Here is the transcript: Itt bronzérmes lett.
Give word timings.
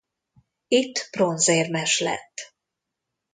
Itt 0.67 1.09
bronzérmes 1.11 1.99
lett. 1.99 2.53